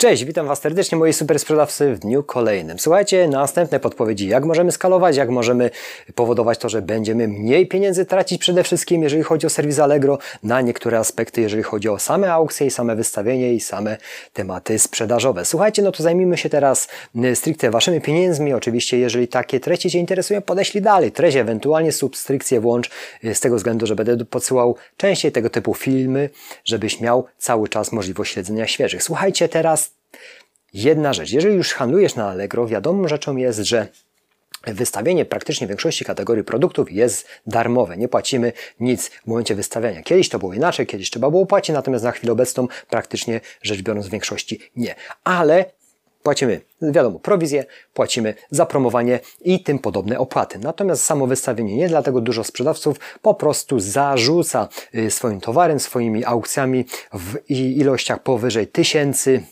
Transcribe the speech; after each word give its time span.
Cześć, 0.00 0.24
witam 0.24 0.46
Was 0.46 0.60
serdecznie 0.60 0.98
moi 0.98 1.12
super 1.12 1.38
sprzedawcy 1.38 1.94
w 1.94 1.98
dniu 1.98 2.22
kolejnym. 2.22 2.78
Słuchajcie, 2.78 3.28
następne 3.28 3.80
podpowiedzi, 3.80 4.28
jak 4.28 4.44
możemy 4.44 4.72
skalować, 4.72 5.16
jak 5.16 5.30
możemy 5.30 5.70
powodować 6.14 6.58
to, 6.58 6.68
że 6.68 6.82
będziemy 6.82 7.28
mniej 7.28 7.66
pieniędzy 7.66 8.06
tracić 8.06 8.40
przede 8.40 8.64
wszystkim, 8.64 9.02
jeżeli 9.02 9.22
chodzi 9.22 9.46
o 9.46 9.50
serwis 9.50 9.78
Allegro, 9.78 10.18
na 10.42 10.60
niektóre 10.60 10.98
aspekty, 10.98 11.40
jeżeli 11.40 11.62
chodzi 11.62 11.88
o 11.88 11.98
same 11.98 12.32
aukcje 12.32 12.66
i 12.66 12.70
same 12.70 12.96
wystawienie 12.96 13.54
i 13.54 13.60
same 13.60 13.96
tematy 14.32 14.78
sprzedażowe. 14.78 15.44
Słuchajcie, 15.44 15.82
no 15.82 15.92
to 15.92 16.02
zajmijmy 16.02 16.36
się 16.36 16.48
teraz 16.48 16.88
stricte 17.34 17.70
Waszymi 17.70 18.00
pieniędzmi. 18.00 18.54
Oczywiście, 18.54 18.98
jeżeli 18.98 19.28
takie 19.28 19.60
treści 19.60 19.90
Cię 19.90 19.98
interesują, 19.98 20.42
podeślij 20.42 20.82
dalej 20.82 21.12
treść, 21.12 21.36
ewentualnie 21.36 21.92
subskrypcję 21.92 22.60
włącz 22.60 22.90
y, 23.24 23.34
z 23.34 23.40
tego 23.40 23.56
względu, 23.56 23.86
że 23.86 23.96
będę 23.96 24.24
podsyłał 24.24 24.76
częściej 24.96 25.32
tego 25.32 25.50
typu 25.50 25.74
filmy, 25.74 26.30
żebyś 26.64 27.00
miał 27.00 27.26
cały 27.38 27.68
czas 27.68 27.92
możliwość 27.92 28.32
śledzenia 28.32 28.66
świeżych. 28.66 29.02
Słuchajcie, 29.02 29.48
teraz 29.48 29.89
Jedna 30.74 31.12
rzecz, 31.12 31.32
jeżeli 31.32 31.56
już 31.56 31.72
handlujesz 31.72 32.14
na 32.14 32.28
Allegro, 32.28 32.66
wiadomą 32.66 33.08
rzeczą 33.08 33.36
jest, 33.36 33.58
że 33.58 33.88
Wystawienie 34.66 35.24
praktycznie 35.24 35.66
większości 35.66 36.04
kategorii 36.04 36.44
produktów 36.44 36.92
jest 36.92 37.28
darmowe. 37.46 37.96
Nie 37.96 38.08
płacimy 38.08 38.52
nic 38.80 39.08
w 39.08 39.26
momencie 39.26 39.54
wystawiania. 39.54 40.02
Kiedyś 40.02 40.28
to 40.28 40.38
było 40.38 40.54
inaczej, 40.54 40.86
kiedyś 40.86 41.10
trzeba 41.10 41.30
było 41.30 41.46
płacić, 41.46 41.74
natomiast 41.74 42.04
na 42.04 42.12
chwilę 42.12 42.32
obecną 42.32 42.68
praktycznie 42.90 43.40
rzecz 43.62 43.82
biorąc 43.82 44.06
w 44.06 44.10
większości 44.10 44.60
nie. 44.76 44.94
Ale 45.24 45.64
płacimy, 46.22 46.60
wiadomo, 46.82 47.18
prowizję, 47.18 47.64
płacimy 47.94 48.34
za 48.50 48.66
promowanie 48.66 49.20
i 49.40 49.62
tym 49.62 49.78
podobne 49.78 50.18
opłaty. 50.18 50.58
Natomiast 50.58 51.04
samo 51.04 51.26
wystawienie 51.26 51.76
nie, 51.76 51.88
dlatego 51.88 52.20
dużo 52.20 52.44
sprzedawców 52.44 52.96
po 53.22 53.34
prostu 53.34 53.80
zarzuca 53.80 54.68
y, 54.94 55.10
swoim 55.10 55.40
towarem, 55.40 55.80
swoimi 55.80 56.24
aukcjami 56.24 56.84
w 57.12 57.50
ilościach 57.50 58.22
powyżej 58.22 58.66
tysięcy 58.66 59.42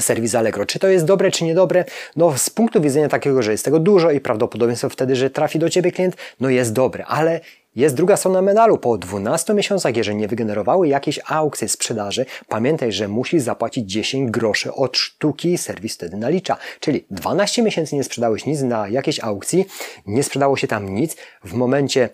serwis 0.00 0.34
Allegro. 0.34 0.66
Czy 0.66 0.78
to 0.78 0.88
jest 0.88 1.04
dobre, 1.04 1.30
czy 1.30 1.44
niedobre? 1.44 1.84
No 2.16 2.38
z 2.38 2.50
punktu 2.50 2.80
widzenia 2.80 3.08
takiego, 3.08 3.42
że 3.42 3.52
jest 3.52 3.64
tego 3.64 3.78
dużo 3.78 4.10
i 4.10 4.20
prawdopodobieństwo 4.20 4.88
wtedy, 4.88 5.16
że 5.16 5.30
trafi 5.30 5.58
do 5.58 5.70
Ciebie 5.70 5.92
klient, 5.92 6.16
no 6.40 6.50
jest 6.50 6.72
dobre, 6.72 7.06
ale 7.06 7.40
jest 7.76 7.94
druga 7.94 8.16
strona 8.16 8.42
medalu. 8.42 8.78
Po 8.78 8.98
12 8.98 9.54
miesiącach, 9.54 9.96
jeżeli 9.96 10.16
nie 10.16 10.28
wygenerowały 10.28 10.88
jakieś 10.88 11.20
aukcje 11.26 11.68
sprzedaży, 11.68 12.26
pamiętaj, 12.48 12.92
że 12.92 13.08
musisz 13.08 13.42
zapłacić 13.42 13.90
10 13.90 14.30
groszy 14.30 14.72
od 14.72 14.96
sztuki 14.96 15.58
serwis 15.58 15.94
wtedy 15.94 16.16
nalicza. 16.16 16.56
Czyli 16.80 17.04
12 17.10 17.62
miesięcy 17.62 17.96
nie 17.96 18.04
sprzedałeś 18.04 18.46
nic 18.46 18.62
na 18.62 18.88
jakiejś 18.88 19.20
aukcji, 19.20 19.64
nie 20.06 20.22
sprzedało 20.22 20.56
się 20.56 20.66
tam 20.66 20.94
nic. 20.94 21.16
W 21.44 21.52
momencie 21.52 22.08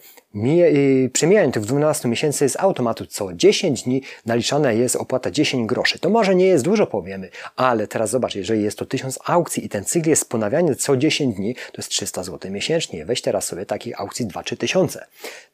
przemijania 1.12 1.52
tych 1.52 1.62
12 1.62 2.08
miesięcy 2.08 2.48
z 2.48 2.56
automatu 2.56 3.06
co 3.06 3.32
10 3.32 3.82
dni 3.82 4.02
naliczana 4.26 4.72
jest 4.72 4.96
opłata 4.96 5.30
10 5.30 5.68
groszy. 5.68 5.98
To 5.98 6.10
może 6.10 6.34
nie 6.34 6.46
jest 6.46 6.64
dużo, 6.64 6.86
powiemy, 6.86 7.30
ale 7.56 7.86
teraz 7.86 8.10
zobacz, 8.10 8.34
jeżeli 8.34 8.62
jest 8.62 8.78
to 8.78 8.86
1000 8.86 9.18
aukcji 9.26 9.66
i 9.66 9.68
ten 9.68 9.84
cykl 9.84 10.08
jest 10.08 10.28
ponawiany 10.28 10.76
co 10.76 10.96
10 10.96 11.36
dni, 11.36 11.54
to 11.54 11.78
jest 11.78 11.88
300 11.88 12.22
zł 12.22 12.50
miesięcznie. 12.50 13.06
Weź 13.06 13.22
teraz 13.22 13.44
sobie 13.46 13.66
takich 13.66 14.00
aukcji 14.00 14.26
2-3 14.26 14.56
tysiące. 14.56 15.06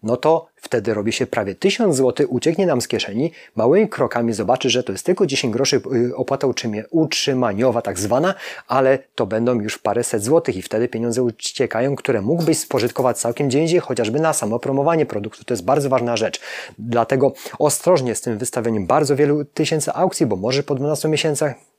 No 0.03 0.17
to 0.17 0.47
wtedy 0.61 0.95
robi 0.95 1.13
się 1.13 1.27
prawie 1.27 1.55
1000 1.55 1.97
zł, 1.97 2.27
ucieknie 2.31 2.67
nam 2.67 2.81
z 2.81 2.89
kieszeni, 2.89 3.33
małymi 3.57 3.89
krokami 3.89 4.33
zobaczy, 4.33 4.71
że 4.71 4.83
to 4.83 4.93
jest 4.93 5.07
tylko 5.07 5.27
10 5.27 5.53
groszy 5.53 5.83
y, 5.95 6.17
opłata 6.17 6.47
utrzymaniowa 6.91 7.83
tak 7.83 7.99
zwana, 7.99 8.35
ale 8.69 8.99
to 9.15 9.27
będą 9.27 9.61
już 9.61 9.79
paręset 9.79 10.25
złotych 10.25 10.57
i 10.57 10.63
wtedy 10.63 10.89
pieniądze 10.89 11.23
uciekają, 11.23 11.97
które 11.97 12.23
mógłbyś 12.23 12.59
spożytkować 12.59 13.19
całkiem 13.19 13.49
gdzie 13.49 13.61
indziej, 13.61 13.81
chociażby 13.81 14.21
na 14.21 14.33
samo 14.33 14.59
promowanie 14.59 15.07
produktu. 15.07 15.45
To 15.45 15.55
jest 15.55 15.65
bardzo 15.65 15.89
ważna 15.89 16.17
rzecz. 16.17 16.41
Dlatego 16.79 17.33
ostrożnie 17.59 18.15
z 18.15 18.21
tym 18.21 18.39
wystawieniem 18.39 18.87
bardzo 18.87 19.17
wielu 19.17 19.45
tysięcy 19.45 19.93
aukcji, 19.93 20.27
bo 20.27 20.37
może 20.37 20.63
po 20.63 20.75
12 20.75 21.09
miesiącach 21.09 21.70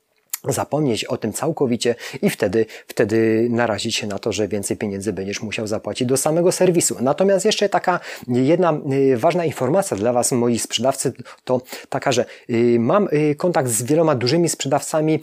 zapomnieć 0.48 1.04
o 1.04 1.16
tym 1.16 1.32
całkowicie 1.32 1.94
i 2.22 2.30
wtedy, 2.30 2.66
wtedy 2.86 3.46
narazić 3.50 3.96
się 3.96 4.06
na 4.06 4.18
to, 4.18 4.32
że 4.32 4.48
więcej 4.48 4.76
pieniędzy 4.76 5.12
będziesz 5.12 5.42
musiał 5.42 5.66
zapłacić 5.66 6.08
do 6.08 6.16
samego 6.16 6.52
serwisu. 6.52 6.96
Natomiast 7.00 7.44
jeszcze 7.44 7.68
taka 7.68 8.00
jedna 8.28 8.80
y, 8.92 9.16
ważna 9.16 9.44
informacja 9.44 9.96
dla 9.96 10.12
Was, 10.12 10.32
moi 10.32 10.58
sprzedawcy, 10.58 11.12
to 11.44 11.60
taka, 11.88 12.12
że 12.12 12.24
y, 12.50 12.78
mam 12.78 13.08
y, 13.12 13.34
kontakt 13.34 13.68
z 13.70 13.82
wieloma 13.82 14.14
dużymi 14.14 14.48
sprzedawcami, 14.48 15.20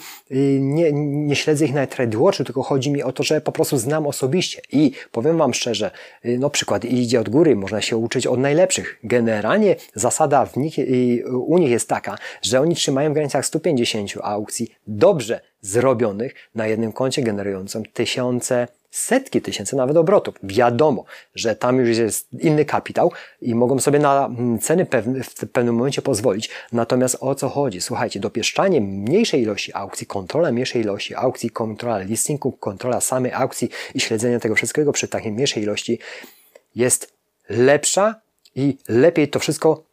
nie, 0.59 0.91
nie 0.93 1.35
śledzę 1.35 1.65
ich 1.65 1.73
na 1.73 1.87
TradeWatchu, 1.87 2.43
tylko 2.43 2.63
chodzi 2.63 2.91
mi 2.91 3.03
o 3.03 3.11
to, 3.11 3.23
że 3.23 3.41
po 3.41 3.51
prostu 3.51 3.77
znam 3.77 4.07
osobiście 4.07 4.61
i 4.71 4.91
powiem 5.11 5.37
Wam 5.37 5.53
szczerze, 5.53 5.91
no 6.23 6.49
przykład 6.49 6.85
idzie 6.85 7.19
od 7.19 7.29
góry, 7.29 7.55
można 7.55 7.81
się 7.81 7.97
uczyć 7.97 8.27
od 8.27 8.39
najlepszych. 8.39 8.99
Generalnie 9.03 9.75
zasada 9.95 10.45
w 10.45 10.57
nich, 10.57 10.75
u 11.31 11.57
nich 11.57 11.69
jest 11.69 11.89
taka, 11.89 12.17
że 12.41 12.61
oni 12.61 12.75
trzymają 12.75 13.09
w 13.09 13.13
granicach 13.13 13.45
150 13.45 14.11
aukcji 14.23 14.71
do 14.87 15.08
dobrze 15.09 15.41
zrobionych 15.61 16.35
na 16.55 16.67
jednym 16.67 16.91
koncie 16.91 17.21
generującym 17.21 17.83
tysiące, 17.85 18.67
setki 18.91 19.41
tysięcy 19.41 19.75
nawet 19.75 19.97
obrotów. 19.97 20.35
Wiadomo, 20.43 21.05
że 21.35 21.55
tam 21.55 21.77
już 21.77 21.97
jest 21.97 22.27
inny 22.39 22.65
kapitał 22.65 23.11
i 23.41 23.55
mogą 23.55 23.79
sobie 23.79 23.99
na 23.99 24.25
mm, 24.25 24.59
ceny 24.59 24.85
w 25.23 25.49
pewnym 25.51 25.75
momencie 25.75 26.01
pozwolić. 26.01 26.49
Natomiast 26.71 27.17
o 27.19 27.35
co 27.35 27.49
chodzi? 27.49 27.81
Słuchajcie, 27.81 28.19
dopieszczanie 28.19 28.81
mniejszej 28.81 29.41
ilości 29.41 29.73
aukcji, 29.73 30.07
kontrola 30.07 30.51
mniejszej 30.51 30.81
ilości 30.81 31.15
aukcji, 31.15 31.49
kontrola 31.49 31.97
listingu, 31.99 32.51
kontrola 32.51 33.01
samej 33.01 33.31
aukcji 33.33 33.69
i 33.95 33.99
śledzenie 33.99 34.39
tego 34.39 34.55
wszystkiego 34.55 34.91
przy 34.91 35.07
takiej 35.07 35.31
mniejszej 35.31 35.63
ilości 35.63 35.99
jest 36.75 37.13
lepsza 37.49 38.15
i 38.55 38.77
lepiej 38.87 39.27
to 39.27 39.39
wszystko 39.39 39.88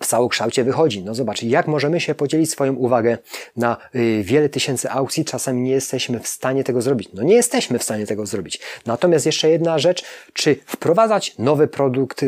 w 0.00 0.06
całokształcie 0.06 0.64
wychodzi. 0.64 1.02
No 1.02 1.14
zobacz, 1.14 1.42
jak 1.42 1.66
możemy 1.66 2.00
się 2.00 2.14
podzielić 2.14 2.50
swoją 2.50 2.74
uwagę 2.74 3.18
na 3.56 3.76
y, 3.94 4.22
wiele 4.22 4.48
tysięcy 4.48 4.90
aukcji, 4.90 5.24
czasami 5.24 5.62
nie 5.62 5.70
jesteśmy 5.70 6.20
w 6.20 6.28
stanie 6.28 6.64
tego 6.64 6.82
zrobić. 6.82 7.08
No 7.14 7.22
nie 7.22 7.34
jesteśmy 7.34 7.78
w 7.78 7.82
stanie 7.82 8.06
tego 8.06 8.26
zrobić. 8.26 8.60
Natomiast 8.86 9.26
jeszcze 9.26 9.50
jedna 9.50 9.78
rzecz, 9.78 10.04
czy 10.32 10.56
wprowadzać 10.66 11.38
nowe 11.38 11.68
produkty 11.68 12.26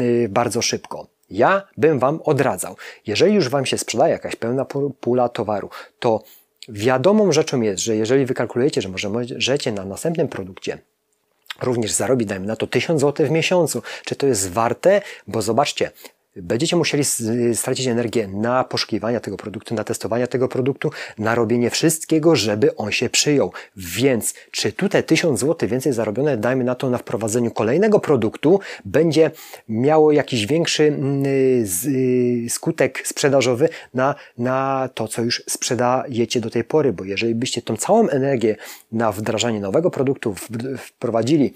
y, 0.00 0.28
bardzo 0.28 0.62
szybko? 0.62 1.06
Ja 1.30 1.62
bym 1.76 1.98
Wam 1.98 2.20
odradzał. 2.24 2.76
Jeżeli 3.06 3.34
już 3.34 3.48
Wam 3.48 3.66
się 3.66 3.78
sprzeda 3.78 4.08
jakaś 4.08 4.36
pełna 4.36 4.66
pula 5.00 5.28
towaru, 5.28 5.70
to 5.98 6.22
wiadomą 6.68 7.32
rzeczą 7.32 7.60
jest, 7.60 7.82
że 7.82 7.96
jeżeli 7.96 8.26
wykalkulujecie, 8.26 8.82
że 8.82 9.08
możecie 9.08 9.72
na 9.72 9.84
następnym 9.84 10.28
produkcie 10.28 10.78
również 11.62 11.92
zarobić, 11.92 12.28
dajmy 12.28 12.46
na 12.46 12.56
to 12.56 12.66
1000 12.66 13.00
zł 13.00 13.26
w 13.26 13.30
miesiącu. 13.30 13.82
Czy 14.04 14.16
to 14.16 14.26
jest 14.26 14.50
warte? 14.50 15.02
Bo 15.26 15.42
zobaczcie, 15.42 15.90
Będziecie 16.36 16.76
musieli 16.76 17.04
stracić 17.54 17.86
energię 17.86 18.28
na 18.28 18.64
poszukiwania 18.64 19.20
tego 19.20 19.36
produktu, 19.36 19.74
na 19.74 19.84
testowania 19.84 20.26
tego 20.26 20.48
produktu, 20.48 20.90
na 21.18 21.34
robienie 21.34 21.70
wszystkiego, 21.70 22.36
żeby 22.36 22.76
on 22.76 22.92
się 22.92 23.10
przyjął. 23.10 23.52
Więc 23.76 24.34
czy 24.50 24.72
tutaj 24.72 25.04
1000 25.04 25.40
zł 25.40 25.68
więcej 25.68 25.92
zarobione, 25.92 26.36
dajmy 26.36 26.64
na 26.64 26.74
to 26.74 26.90
na 26.90 26.98
wprowadzeniu 26.98 27.50
kolejnego 27.50 28.00
produktu, 28.00 28.60
będzie 28.84 29.30
miało 29.68 30.12
jakiś 30.12 30.46
większy 30.46 30.84
mm, 30.84 31.24
skutek 32.48 33.02
sprzedażowy 33.06 33.68
na, 33.94 34.14
na 34.38 34.88
to, 34.94 35.08
co 35.08 35.22
już 35.22 35.42
sprzedajecie 35.48 36.40
do 36.40 36.50
tej 36.50 36.64
pory, 36.64 36.92
bo 36.92 37.04
jeżeli 37.04 37.34
byście 37.34 37.62
tą 37.62 37.76
całą 37.76 38.08
energię 38.08 38.56
na 38.92 39.12
wdrażanie 39.12 39.60
nowego 39.60 39.90
produktu 39.90 40.34
wprowadzili 40.78 41.54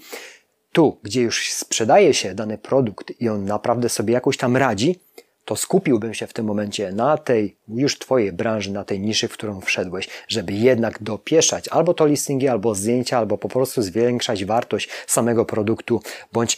tu, 0.77 0.99
gdzie 1.03 1.21
już 1.21 1.53
sprzedaje 1.53 2.13
się 2.13 2.35
dany 2.35 2.57
produkt 2.57 3.21
i 3.21 3.29
on 3.29 3.45
naprawdę 3.45 3.89
sobie 3.89 4.13
jakoś 4.13 4.37
tam 4.37 4.57
radzi, 4.57 4.99
to 5.45 5.55
skupiłbym 5.55 6.13
się 6.13 6.27
w 6.27 6.33
tym 6.33 6.45
momencie 6.45 6.91
na 6.91 7.17
tej 7.17 7.57
już 7.67 7.99
Twojej 7.99 8.31
branży, 8.33 8.71
na 8.71 8.83
tej 8.83 8.99
niszy, 8.99 9.27
w 9.27 9.33
którą 9.33 9.61
wszedłeś, 9.61 10.09
żeby 10.27 10.53
jednak 10.53 11.03
dopieszać 11.03 11.67
albo 11.67 11.93
to 11.93 12.05
listingi, 12.05 12.47
albo 12.47 12.75
zdjęcia, 12.75 13.17
albo 13.17 13.37
po 13.37 13.49
prostu 13.49 13.81
zwiększać 13.81 14.45
wartość 14.45 14.89
samego 15.07 15.45
produktu, 15.45 16.01
bądź 16.33 16.57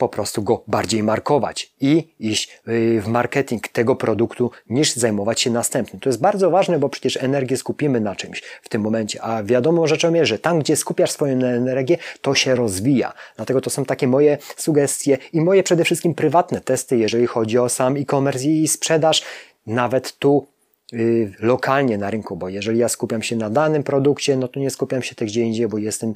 po 0.00 0.08
prostu 0.08 0.42
go 0.42 0.62
bardziej 0.66 1.02
markować 1.02 1.72
i 1.80 2.08
iść 2.20 2.60
y, 2.68 3.00
w 3.00 3.06
marketing 3.08 3.68
tego 3.68 3.96
produktu 3.96 4.50
niż 4.70 4.94
zajmować 4.94 5.40
się 5.40 5.50
następnym. 5.50 6.00
To 6.00 6.08
jest 6.08 6.20
bardzo 6.20 6.50
ważne, 6.50 6.78
bo 6.78 6.88
przecież 6.88 7.16
energię 7.16 7.56
skupimy 7.56 8.00
na 8.00 8.16
czymś 8.16 8.42
w 8.62 8.68
tym 8.68 8.82
momencie, 8.82 9.22
a 9.22 9.42
wiadomo 9.42 9.86
rzeczą 9.86 10.14
jest, 10.14 10.28
że 10.28 10.38
tam, 10.38 10.58
gdzie 10.58 10.76
skupiasz 10.76 11.10
swoją 11.10 11.32
energię, 11.46 11.98
to 12.20 12.34
się 12.34 12.54
rozwija. 12.54 13.12
Dlatego 13.36 13.60
to 13.60 13.70
są 13.70 13.84
takie 13.84 14.06
moje 14.06 14.38
sugestie 14.56 15.18
i 15.32 15.40
moje 15.40 15.62
przede 15.62 15.84
wszystkim 15.84 16.14
prywatne 16.14 16.60
testy, 16.60 16.96
jeżeli 16.98 17.26
chodzi 17.26 17.58
o 17.58 17.68
sam 17.68 17.96
e-commerce 17.96 18.44
i 18.44 18.68
sprzedaż, 18.68 19.22
nawet 19.66 20.18
tu 20.18 20.46
y, 20.92 21.32
lokalnie 21.38 21.98
na 21.98 22.10
rynku, 22.10 22.36
bo 22.36 22.48
jeżeli 22.48 22.78
ja 22.78 22.88
skupiam 22.88 23.22
się 23.22 23.36
na 23.36 23.50
danym 23.50 23.82
produkcie, 23.82 24.36
no 24.36 24.48
to 24.48 24.60
nie 24.60 24.70
skupiam 24.70 25.02
się 25.02 25.14
tak 25.14 25.28
gdzie 25.28 25.42
indziej, 25.42 25.68
bo 25.68 25.78
jestem 25.78 26.12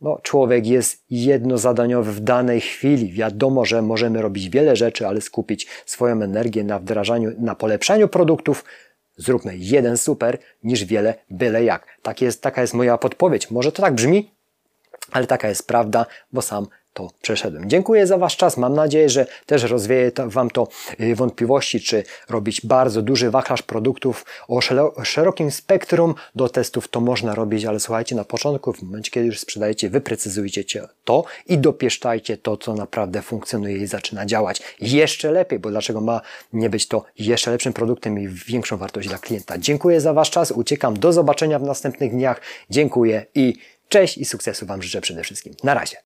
no, 0.00 0.18
człowiek 0.22 0.66
jest 0.66 1.04
jednozadaniowy 1.10 2.12
w 2.12 2.20
danej 2.20 2.60
chwili. 2.60 3.12
Wiadomo, 3.12 3.64
że 3.64 3.82
możemy 3.82 4.22
robić 4.22 4.48
wiele 4.48 4.76
rzeczy, 4.76 5.06
ale 5.06 5.20
skupić 5.20 5.66
swoją 5.86 6.22
energię 6.22 6.64
na 6.64 6.78
wdrażaniu, 6.78 7.32
na 7.38 7.54
polepszaniu 7.54 8.08
produktów. 8.08 8.64
Zróbmy 9.16 9.56
jeden 9.56 9.96
super 9.96 10.38
niż 10.62 10.84
wiele 10.84 11.14
byle 11.30 11.64
jak. 11.64 11.86
Tak 12.02 12.22
jest, 12.22 12.42
taka 12.42 12.60
jest 12.60 12.74
moja 12.74 12.98
podpowiedź. 12.98 13.50
Może 13.50 13.72
to 13.72 13.82
tak 13.82 13.94
brzmi, 13.94 14.30
ale 15.12 15.26
taka 15.26 15.48
jest 15.48 15.66
prawda, 15.66 16.06
bo 16.32 16.42
sam 16.42 16.66
to 16.96 17.10
przeszedłem. 17.22 17.70
Dziękuję 17.70 18.06
za 18.06 18.18
Wasz 18.18 18.36
czas. 18.36 18.56
Mam 18.56 18.74
nadzieję, 18.74 19.08
że 19.08 19.26
też 19.46 19.62
rozwieje 19.62 20.12
to, 20.12 20.30
Wam 20.30 20.50
to 20.50 20.68
y, 21.00 21.14
wątpliwości, 21.14 21.80
czy 21.80 22.04
robić 22.28 22.60
bardzo 22.60 23.02
duży 23.02 23.30
wachlarz 23.30 23.62
produktów 23.62 24.24
o 24.48 24.60
szerokim 25.04 25.50
spektrum 25.50 26.14
do 26.34 26.48
testów. 26.48 26.88
To 26.88 27.00
można 27.00 27.34
robić, 27.34 27.64
ale 27.64 27.80
słuchajcie, 27.80 28.16
na 28.16 28.24
początku, 28.24 28.72
w 28.72 28.82
momencie, 28.82 29.10
kiedy 29.10 29.26
już 29.26 29.40
sprzedajecie, 29.40 29.90
wyprecyzujcie 29.90 30.64
to 31.04 31.24
i 31.46 31.58
dopieszczajcie 31.58 32.36
to, 32.36 32.56
co 32.56 32.74
naprawdę 32.74 33.22
funkcjonuje 33.22 33.76
i 33.76 33.86
zaczyna 33.86 34.26
działać 34.26 34.62
jeszcze 34.80 35.30
lepiej, 35.30 35.58
bo 35.58 35.70
dlaczego 35.70 36.00
ma 36.00 36.20
nie 36.52 36.70
być 36.70 36.88
to 36.88 37.04
jeszcze 37.18 37.50
lepszym 37.50 37.72
produktem 37.72 38.18
i 38.18 38.28
większą 38.28 38.76
wartość 38.76 39.08
dla 39.08 39.18
klienta. 39.18 39.58
Dziękuję 39.58 40.00
za 40.00 40.12
Wasz 40.12 40.30
czas. 40.30 40.50
Uciekam. 40.50 40.98
Do 40.98 41.12
zobaczenia 41.12 41.58
w 41.58 41.62
następnych 41.62 42.10
dniach. 42.10 42.40
Dziękuję 42.70 43.26
i 43.34 43.54
cześć 43.88 44.18
i 44.18 44.24
sukcesu 44.24 44.66
Wam 44.66 44.82
życzę 44.82 45.00
przede 45.00 45.22
wszystkim. 45.22 45.54
Na 45.64 45.74
razie. 45.74 46.05